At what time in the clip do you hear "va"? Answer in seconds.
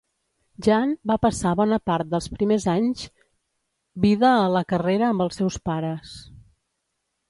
1.11-1.17